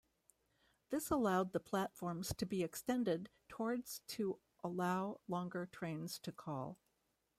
[0.89, 6.79] This allowed the platforms to be extended towards to allow longer trains to call.